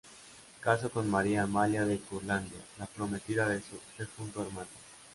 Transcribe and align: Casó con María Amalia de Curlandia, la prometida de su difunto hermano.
Casó 0.61 0.89
con 0.89 1.11
María 1.11 1.43
Amalia 1.43 1.85
de 1.85 1.99
Curlandia, 1.99 2.57
la 2.79 2.87
prometida 2.87 3.47
de 3.47 3.61
su 3.61 3.79
difunto 3.99 4.41
hermano. 4.41 4.71